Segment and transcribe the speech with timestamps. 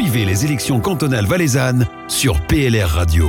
[0.00, 3.26] Suivez les élections cantonales valaisannes sur PLR Radio.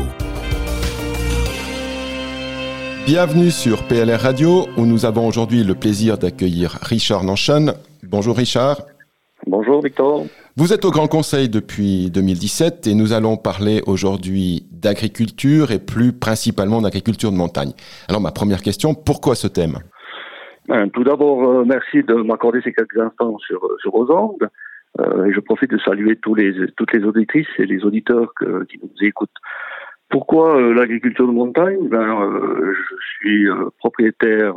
[3.05, 7.73] Bienvenue sur PLR Radio où nous avons aujourd'hui le plaisir d'accueillir Richard Nanchon.
[8.03, 8.83] Bonjour Richard.
[9.45, 10.23] Bonjour Victor.
[10.55, 16.13] Vous êtes au Grand Conseil depuis 2017 et nous allons parler aujourd'hui d'agriculture et plus
[16.13, 17.73] principalement d'agriculture de montagne.
[18.07, 19.79] Alors ma première question, pourquoi ce thème?
[20.69, 23.91] Ben, Tout d'abord, euh, merci de m'accorder ces quelques instants sur, sur.
[24.99, 28.33] Euh, et je profite de saluer tous les, toutes les auditrices et les auditeurs
[28.69, 29.29] qui nous écoutent.
[30.09, 31.87] Pourquoi euh, l'agriculture de montagne?
[31.87, 33.47] Ben, euh, Je suis
[33.79, 34.55] propriétaire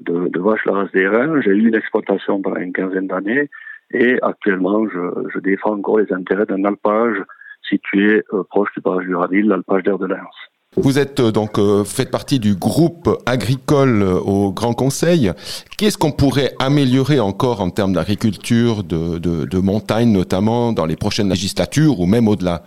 [0.00, 1.40] de, de vaches la race des reins.
[1.42, 3.50] J'ai eu une exploitation pendant une quinzaine d'années
[3.92, 7.22] et actuellement, je, je, défends encore les intérêts d'un alpage
[7.68, 10.53] situé proche du barrage du Raville, l'alpage d'Air de Lens.
[10.76, 15.30] Vous êtes euh, donc euh, faites partie du groupe agricole euh, au Grand Conseil.
[15.78, 21.28] Qu'est-ce qu'on pourrait améliorer encore en termes d'agriculture de, de, montagne, notamment dans les prochaines
[21.28, 22.62] législatures ou même au-delà?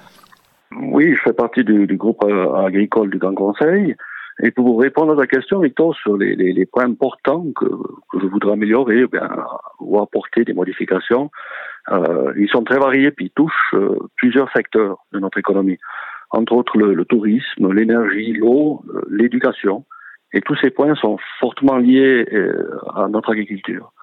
[0.79, 3.95] Oui, je fais partie du, groupe agricole du Grand Conseil.
[4.41, 7.65] Et pour répondre à ta question, Victor, sur les, points importants que,
[8.13, 9.19] je voudrais améliorer eh
[9.79, 11.31] ou apporter des modifications,
[12.37, 13.75] ils sont très variés puis ils touchent
[14.15, 15.79] plusieurs secteurs de notre économie
[16.31, 19.85] entre autres le, tourisme, l'énergie, l'eau, euh, l'éducation.
[20.33, 23.93] Et tous ces points sont fortement liés euh, à notre agriculture.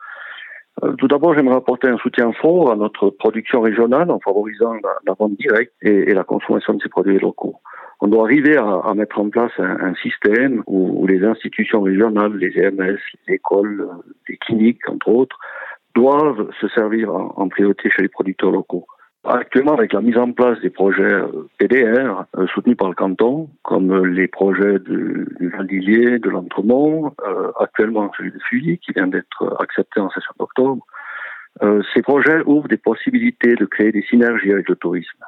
[0.83, 4.75] Euh, tout d'abord, j'aimerais apporter un soutien fort à notre production régionale en favorisant
[5.06, 7.56] la, vente directe et, la consommation de ces produits locaux.
[8.00, 12.98] On doit arriver à, mettre en place un, système où, les institutions régionales, les EMS,
[13.28, 13.89] les écoles,
[14.28, 15.39] les cliniques, entre autres,
[15.95, 18.84] doivent se servir en priorité chez les producteurs locaux.
[19.27, 23.48] Actuellement, avec la mise en place des projets euh, PDR euh, soutenus par le canton,
[23.62, 28.92] comme euh, les projets du, du Val-d'Illier, de l'Entremont, euh, actuellement celui de Fully, qui
[28.92, 30.84] vient d'être accepté en session d'octobre,
[31.62, 35.25] euh, ces projets ouvrent des possibilités de créer des synergies avec le tourisme.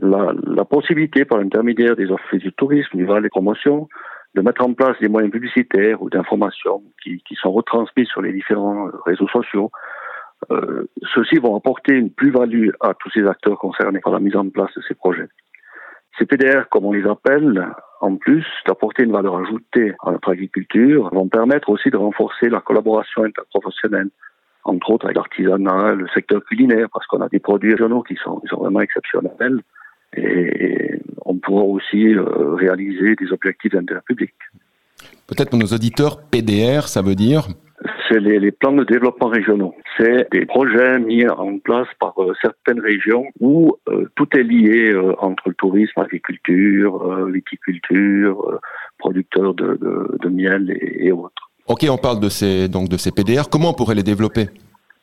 [0.00, 3.88] La, la possibilité, par l'intermédiaire des offres du tourisme, du Val et promotion,
[4.34, 8.32] de mettre en place des moyens publicitaires ou d'information qui, qui sont retransmis sur les
[8.32, 9.70] différents réseaux sociaux,
[10.50, 14.48] euh, Ceux-ci vont apporter une plus-value à tous ces acteurs concernés par la mise en
[14.48, 15.28] place de ces projets.
[16.18, 17.66] Ces PDR, comme on les appelle,
[18.00, 22.60] en plus d'apporter une valeur ajoutée à notre agriculture, vont permettre aussi de renforcer la
[22.60, 24.10] collaboration interprofessionnelle,
[24.64, 28.38] entre autres avec l'artisanat, le secteur culinaire, parce qu'on a des produits régionaux qui sont,
[28.40, 29.60] qui sont vraiment exceptionnels.
[30.16, 34.34] Et on pourra aussi euh, réaliser des objectifs d'intérêt public.
[35.26, 37.48] Peut-être pour nos auditeurs, PDR, ça veut dire
[38.14, 39.74] c'est les, les, plans de développement régionaux.
[39.96, 44.92] C'est des projets mis en place par euh, certaines régions où euh, tout est lié
[44.92, 48.60] euh, entre le tourisme, l'agriculture, euh, viticulture,
[48.98, 51.50] producteurs de, de, de miel et, et, autres.
[51.66, 53.48] Ok, on parle de ces, donc de ces PDR.
[53.50, 54.46] Comment on pourrait les développer?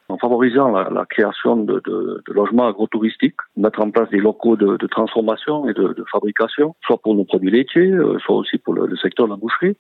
[0.08, 4.56] En favorisant la, la création de, de, de, logements agrotouristiques, mettre en place des locaux
[4.56, 7.94] de, de transformation et de, fabrication, soit pour nos produits laitiers,
[8.26, 9.78] soit aussi pour le, le secteur de la boucherie,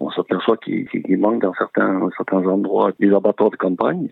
[0.00, 4.08] on s'aperçoit qu'il qu manque dans certains, certains endroits des abattoirs de campagne.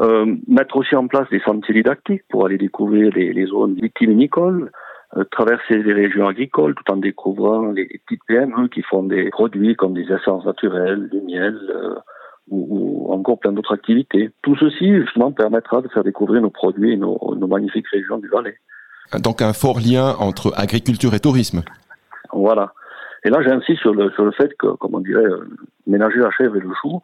[0.00, 4.70] Euh, mettre aussi en place des sentiers didactiques pour aller découvrir les, les zones vitivinicoles,
[5.16, 9.28] euh, traverser les régions agricoles tout en découvrant les, les petites PME qui font des
[9.30, 11.96] produits comme des essences naturelles, du miel euh,
[12.48, 14.30] ou, ou, encore plein d'autres activités.
[14.42, 18.28] Tout ceci, justement, permettra de faire découvrir nos produits et nos, nos magnifiques régions du
[18.28, 18.56] Valais.
[19.18, 21.62] Donc un fort lien entre agriculture et tourisme.
[22.32, 22.72] Voilà.
[23.24, 25.44] Et là, j'insiste sur le, sur le fait que, comme on dirait, euh,
[25.86, 27.00] ménager la chèvre et le chou,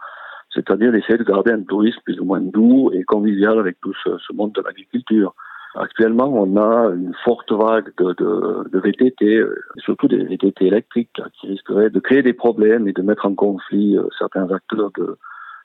[0.55, 4.17] c'est-à-dire d'essayer de garder un tourisme plus ou moins doux et convivial avec tout ce,
[4.19, 5.35] ce monde de l'agriculture.
[5.75, 11.21] Actuellement, on a une forte vague de, de, de VTT, euh, surtout des VTT électriques,
[11.39, 15.19] qui risqueraient de créer des problèmes et de mettre en conflit euh, certains acteurs de,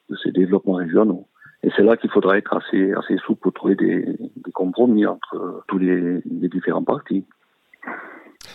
[0.09, 1.27] de ces développements régionaux.
[1.63, 5.63] Et c'est là qu'il faudra être assez, assez souple pour trouver des, des compromis entre
[5.67, 7.23] tous les, les différents partis.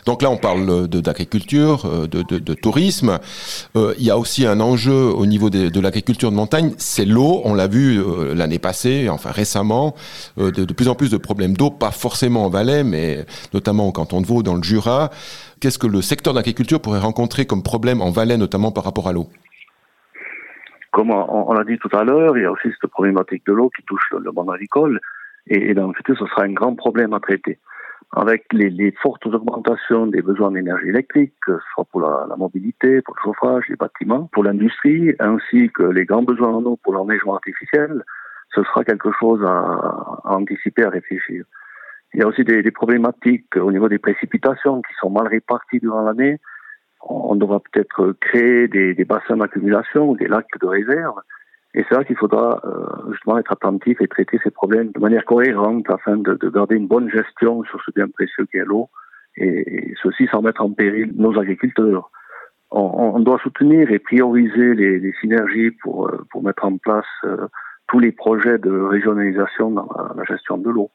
[0.06, 3.19] Donc là, on parle d'agriculture, euh, de, tourisme.
[3.75, 7.41] Euh, il y a aussi un enjeu au niveau de, l'agriculture de montagne, c'est l'eau.
[7.44, 9.95] On l'a vu euh, l'année passée, enfin récemment,
[10.39, 13.92] euh, de, plus en plus de problèmes d'eau, pas forcément en Valais, mais notamment au
[13.92, 15.10] canton de Vaud, dans le Jura.
[15.60, 19.13] Qu'est-ce que le secteur d'agriculture pourrait rencontrer comme problème en Valais, notamment par rapport à
[19.13, 19.27] l'eau?
[20.92, 23.53] Comme on, on l'a dit tout à l'heure, il y a aussi cette problématique de
[23.53, 25.01] l'eau qui touche le, le monde agricole.
[25.48, 27.59] Et, et dans le futur, ce sera un grand problème à traiter
[28.12, 31.34] avec les, les, fortes augmentations des besoins d'énergie électrique,
[31.74, 36.04] soit pour la, la, mobilité, pour le chauffage, les bâtiments, pour l'industrie, ainsi que les
[36.04, 38.04] grands besoins en eau pour l'enneigement artificiel,
[38.54, 39.48] ce sera quelque chose à,
[40.24, 41.44] à, anticiper, à réfléchir.
[42.14, 45.80] Il y a aussi des, des, problématiques au niveau des précipitations qui sont mal réparties
[45.80, 46.38] durant l'année.
[47.03, 51.20] On devra peut-être créer des, des bassins d'accumulation des lacs de réserve.
[51.77, 55.27] Et c'est là qu'il faudra euh, justement être attentif et traiter ces problèmes de manière
[55.27, 58.89] cohérente afin de, de garder une bonne gestion sur ce bien précieux qu'est l'eau,
[59.37, 62.11] et, ceci sans mettre en péril nos agriculteurs.
[62.71, 67.47] On, doit soutenir et prioriser les, synergies pour, euh, pour mettre en place euh,
[67.89, 70.91] tous les projets de régionalisation dans la, gestion de l'eau.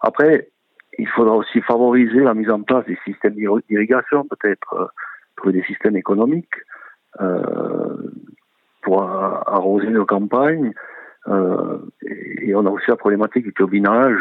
[0.00, 0.50] Après,
[0.98, 3.34] il faudra aussi favoriser la mise en place des systèmes
[3.68, 4.92] d'irrigation, peut-être
[5.36, 6.54] trouver des systèmes économiques
[8.82, 10.72] pour arroser nos campagnes.
[11.28, 14.20] Euh, et on a aussi la problématique du turbinage.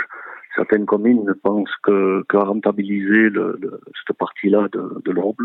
[0.56, 3.60] Certaines communes ne pensent que, qu'à rentabiliser le,
[4.06, 5.36] cette partie-là de, de l'or.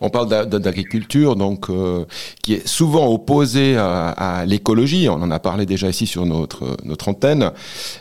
[0.00, 2.04] On parle d'agriculture, donc euh,
[2.42, 5.08] qui est souvent opposée à, l'écologie.
[5.08, 7.52] On en a parlé déjà ici sur notre notre antenne.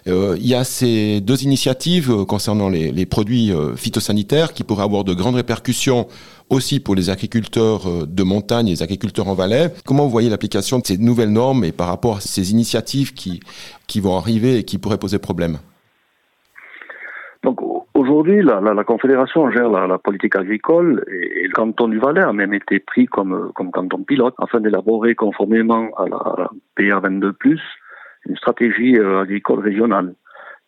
[0.08, 5.04] Euh, il y a ces deux initiatives concernant les, les produits phytosanitaires qui pourraient avoir
[5.04, 6.08] de grandes répercussions
[6.50, 9.74] aussi pour les agriculteurs euh, de montagne les agriculteurs en Valais.
[9.86, 13.40] Comment vous voyez l'application de ces nouvelles normes et par rapport à ces initiatives qui,
[13.88, 15.60] qui vont arriver et qui pourraient poser problème?
[18.18, 22.80] Aujourd'hui, la, Confédération gère la, politique agricole et, le canton du Valais a même été
[22.80, 26.50] pris comme, canton pilote afin d'élaborer conformément à la
[26.80, 27.60] PR22+,
[28.26, 30.16] une stratégie euh, agricole régionale.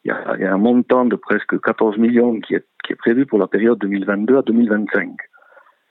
[0.05, 2.65] Il y, a, un montant de presque 14 millions qui est,
[2.99, 5.09] prévu pour la période 2022 à 2025.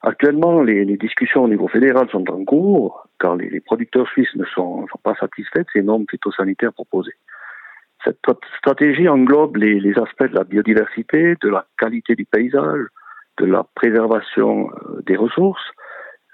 [0.03, 4.45] Actuellement, les, discussions au niveau fédéral sont en cours, car les, les producteurs suisses ne
[4.45, 7.15] sont, sont, pas satisfaits de ces normes phytosanitaires proposées.
[8.09, 12.87] Cette stratégie englobe les, aspects de la biodiversité, de la qualité du paysage,
[13.39, 15.65] de la préservation euh, des ressources.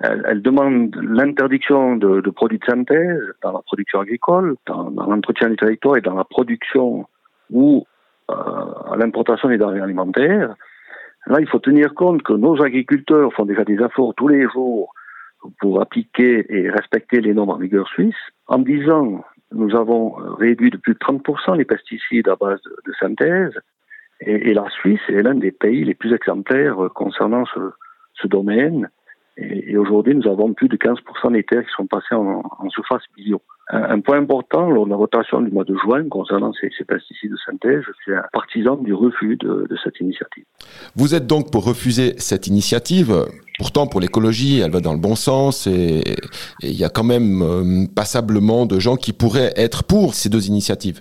[0.00, 5.96] Elle, demande l'interdiction de, produits de synthèse dans la production agricole, dans, l'entretien du territoire
[5.96, 7.06] et dans la production
[7.50, 7.86] ou
[8.30, 10.54] euh, à l'importation des denrées alimentaires.
[11.26, 14.92] Là, il faut tenir compte que nos agriculteurs font déjà des efforts tous les jours
[15.60, 18.14] pour appliquer et respecter les normes en vigueur suisse.
[18.46, 19.24] En 10 ans,
[19.54, 23.52] nous avons réduit de plus de 30% les pesticides à base de, synthèse.
[24.20, 28.88] Et, la Suisse est l'un des pays les plus exemplaires concernant ce, domaine.
[29.36, 32.70] Et, et aujourd'hui, nous avons plus de 15% des terres qui sont passées en, en
[32.70, 33.42] surface bio.
[33.70, 37.30] Un, point important lors de la votation du mois de juin concernant ces, ces pesticides
[37.30, 40.44] de synthèse, je suis un partisan du refus de, de, cette initiative.
[40.96, 43.24] Vous êtes donc pour refuser cette initiative.
[43.58, 46.02] Pourtant, pour l'écologie, elle va dans le bon sens et
[46.62, 50.46] il y a quand même euh, passablement de gens qui pourraient être pour ces deux
[50.48, 51.00] initiatives.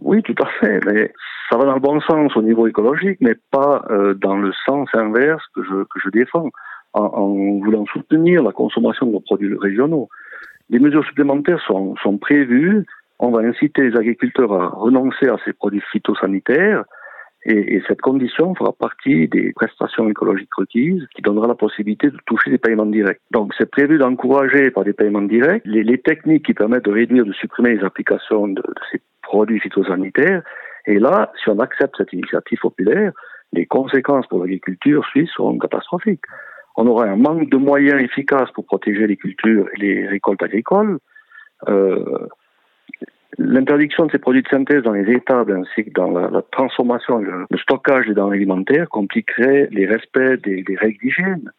[0.00, 1.12] Oui, tout à fait, mais
[1.50, 4.88] ça va dans le bon sens au niveau écologique, mais pas euh, dans le sens
[4.94, 6.50] inverse que je, que je défends,
[6.94, 7.28] en, en
[7.60, 10.08] voulant soutenir la consommation de nos produits régionaux.
[10.70, 12.84] Des mesures supplémentaires sont, prévues.
[13.18, 16.84] On va inciter les agriculteurs à renoncer à ces produits phytosanitaires
[17.44, 22.16] et, et, cette condition fera partie des prestations écologiques requises qui donnera la possibilité de
[22.26, 23.20] toucher des paiements directs.
[23.30, 27.32] Donc c'est prévu d'encourager par des paiements directs les, techniques qui permettent de réduire, de
[27.32, 30.42] supprimer les applications de, ces produits phytosanitaires.
[30.86, 33.12] Et là, si on accepte cette initiative populaire,
[33.52, 36.24] les conséquences pour l'agriculture suisse seront catastrophiques
[36.76, 40.98] on aura un manque de moyens efficaces pour protéger les cultures et les récoltes agricoles.
[41.68, 42.28] Euh,
[43.38, 47.44] L'interdiction de ces produits de synthèse dans les étables ainsi que dans la, transformation, le,
[47.50, 51.52] le, stockage des denrées alimentaires compliquerait les respects des, des règles d'hygiène.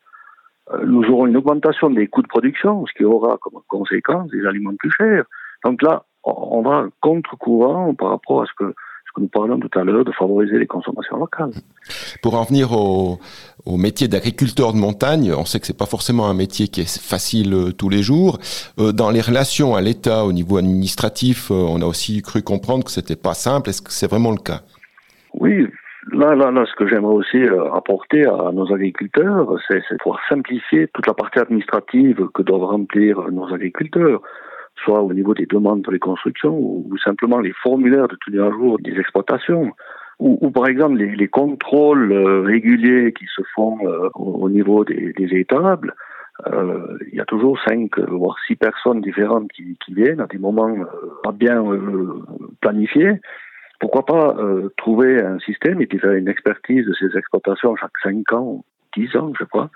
[0.72, 4.46] Euh, nous aurons une augmentation des coûts de production, ce qui aura comme conséquence des
[4.48, 5.26] aliments plus chers.
[5.64, 8.74] Donc là, on va contre-courant par rapport à ce que
[9.18, 11.52] nous parlons tout à l'heure, de favoriser les consommations locales.
[12.22, 13.20] Pour en venir au,
[13.68, 17.00] au métier d'agriculteur de montagne, on sait que c'est pas forcément un métier qui est
[17.00, 18.40] facile euh, tous les jours.
[18.80, 22.86] Euh, dans les relations à l'État au niveau administratif, euh, on a aussi cru comprendre
[22.86, 23.70] que c'était pas simple.
[23.70, 24.62] Est-ce que c'est vraiment le cas?
[25.34, 25.68] Oui,
[26.14, 27.44] Là, là, là, ce que j'aimerais aussi
[27.74, 33.54] apporter à nos agriculteurs, c'est pouvoir simplifier toute la partie administrative que doivent remplir nos
[33.54, 34.22] agriculteurs
[34.88, 38.50] soit au niveau des demandes pour les constructions ou, simplement les formulaires de tenue à
[38.52, 39.74] jour des exploitations.
[40.20, 45.14] Ou, par exemple les, les contrôles euh, réguliers qui se font euh, au, niveau des,
[45.14, 45.94] des étables.
[46.48, 50.40] Euh, il y a toujours cinq, voire six personnes différentes qui, qui viennent à des
[50.40, 50.76] moments
[51.24, 51.64] pas bien
[52.62, 53.20] planifiés.
[53.80, 54.36] Pourquoi pas
[54.78, 58.66] trouver un système et puis faire une expertise de ces exploitations chaque cinq ans,
[58.96, 59.70] dix ans, je crois,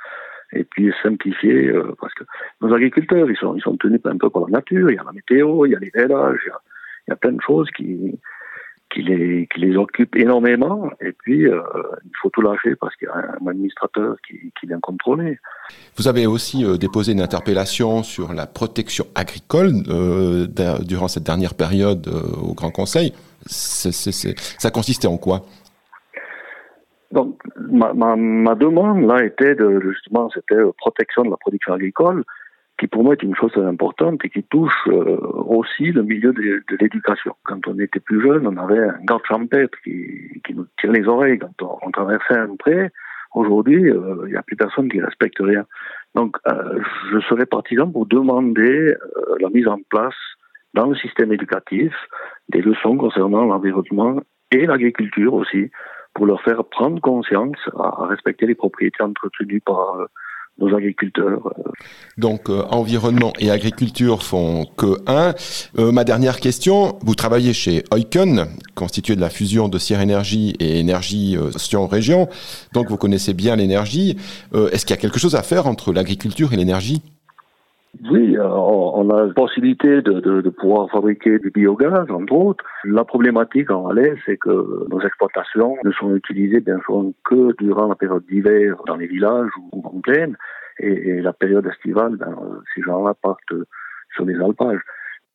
[0.53, 2.24] et puis simplifier, euh, parce que
[2.62, 5.03] nos agriculteurs, ils sont, ils sont tenus un peu par la nature, il y a
[5.03, 8.20] la météo, il y a les vélages, il y a, plein de choses qui,
[8.93, 11.62] qui, les, qui les occupent énormément, et puis euh,
[12.03, 15.39] il faut tout lâcher parce qu'il y a un administrateur qui, qui vient contrôler.
[15.98, 19.72] Vous avez aussi euh, déposé une interpellation sur la protection agricole
[20.86, 22.08] durant cette dernière période
[22.41, 23.13] au Grand Conseil.
[23.46, 25.46] Ça consistait en quoi?
[27.12, 32.24] Donc, ma, ma, ma, demande là était de justement, c'était protection de la production agricole,
[32.77, 36.63] qui pour moi est une chose importante et qui touche euh, aussi le milieu de,
[36.80, 37.36] l'éducation.
[37.44, 41.08] Quand on était plus jeune, on avait un garde champêtre qui, qui nous tirait les
[41.08, 42.89] oreilles quand on, traversait un pré.
[43.34, 45.65] Aujourd'hui, euh, il n'y a plus personne qui respecte rien.
[46.15, 46.80] Donc, euh,
[47.12, 48.94] je serais partisan pour demander
[49.39, 50.15] la mise en place
[50.74, 51.94] dans le système éducatif
[52.50, 55.72] des leçons concernant l'environnement et l'agriculture aussi,
[56.13, 60.08] pour leur faire prendre conscience à respecter les propriétés entretenues par
[60.60, 61.53] nos agriculteurs.
[62.18, 65.34] Donc euh, environnement et agriculture font que un.
[65.80, 70.56] Euh, ma dernière question, vous travaillez chez Oiken, constitué de la fusion de Sierre Énergie
[70.60, 72.27] et Énergie euh, Sion Région,
[72.74, 74.18] donc vous connaissez bien l'énergie.
[74.53, 77.01] Est-ce qu'il y a quelque chose à faire entre l'agriculture et l'énergie?
[78.00, 82.63] Oui, euh, on a la possibilité de, de, de, pouvoir fabriquer du biogaz, entre autres.
[82.86, 87.88] La problématique en Valais, c'est que nos exploitations ne sont utilisées bien sûr que durant
[87.88, 90.38] la période d'hiver dans les villages ou en plaine,
[90.79, 92.33] et, la période estivale, ben,
[92.74, 93.53] ces gens-là partent
[94.15, 94.81] sur les alpages.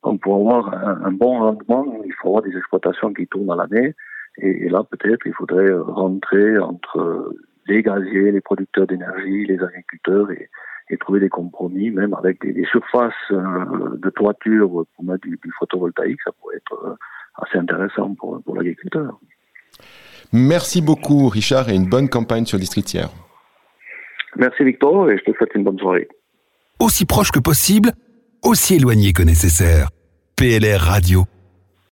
[0.02, 0.72] Donc pour avoir
[1.04, 3.94] un, bon rendement, il faut avoir des exploitations qui tournent à l'année,
[4.38, 7.34] et, et, là peut-être il faudrait rentrer entre
[7.68, 10.48] les gaziers, les producteurs d'énergie, les agriculteurs et
[10.88, 16.20] et trouver des compromis, même avec des, surfaces euh, de toiture pour mettre du, photovoltaïque,
[16.24, 16.94] ça pourrait être euh,
[17.36, 19.18] assez intéressant pour, pour l'agriculteur.
[20.32, 23.10] Merci beaucoup Richard et une bonne campagne sur Districtière.
[24.36, 26.08] Merci Victor et je te souhaite une bonne soirée.
[26.78, 27.92] Aussi proche que possible,
[28.42, 29.88] aussi éloigné que nécessaire.
[30.36, 31.24] PLR Radio.